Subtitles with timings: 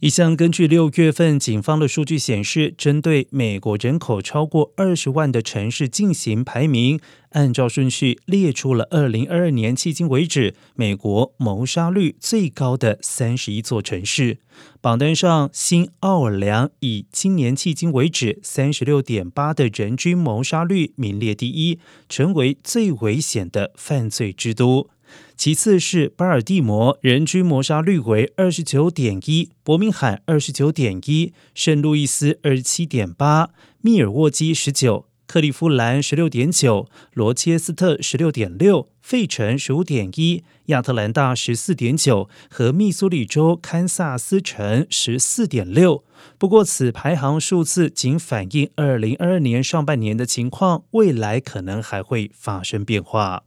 [0.00, 14.38] 一项根据六月份警方的数据显示，针对美国人口超过二十万的城市进行排名，按照顺序列出了二零二二年迄今为止美国谋杀率最高的三十一座城市。
[14.80, 24.88] 榜单上，新奥尔良以今年迄今为止三十六点八的人均谋杀率名列第一，成为最危险的犯罪之都。
[25.36, 46.04] 其次是巴尔的摩，人均谋杀率为二十九点一；伯明翰二十九点一；圣路易斯二十七点八；密尔沃基十九；克利夫兰十六点九；罗切斯特十六点六；费城十五点一；亚特兰大十四点九；和密苏里州堪萨斯城十四点六。
[46.36, 53.44] 不过，此排行数字仅反映二零二二年上半年的情况，未来可能还会发生变化。